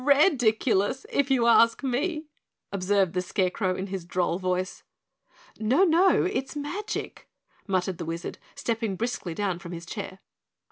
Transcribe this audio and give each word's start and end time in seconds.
"Red 0.03 0.41
iculous, 0.41 1.05
if 1.11 1.29
you 1.29 1.45
ask 1.45 1.83
me," 1.83 2.25
observed 2.71 3.13
the 3.13 3.21
Scarecrow 3.21 3.75
in 3.75 3.85
his 3.85 4.03
droll 4.03 4.39
voice. 4.39 4.81
"No, 5.59 5.83
no, 5.83 6.23
it's 6.23 6.55
MAGIC!" 6.55 7.29
muttered 7.67 7.99
the 7.99 8.05
Wizard, 8.05 8.39
stepping 8.55 8.95
briskly 8.95 9.35
down 9.35 9.59
from 9.59 9.73
his 9.73 9.85
chair. 9.85 10.17